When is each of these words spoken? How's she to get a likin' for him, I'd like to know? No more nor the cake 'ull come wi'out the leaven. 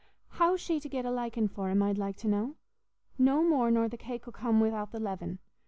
How's 0.29 0.59
she 0.59 0.79
to 0.79 0.89
get 0.89 1.05
a 1.05 1.11
likin' 1.11 1.47
for 1.47 1.69
him, 1.69 1.83
I'd 1.83 1.99
like 1.99 2.15
to 2.15 2.27
know? 2.27 2.55
No 3.19 3.43
more 3.43 3.69
nor 3.69 3.87
the 3.87 3.97
cake 3.97 4.27
'ull 4.27 4.33
come 4.33 4.59
wi'out 4.59 4.91
the 4.91 4.99
leaven. 4.99 5.37